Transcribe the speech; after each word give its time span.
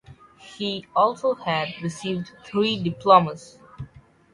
He 0.39 0.87
also 0.95 1.35
has 1.35 1.79
received 1.83 2.31
three 2.43 2.75
diplomas. 2.81 3.59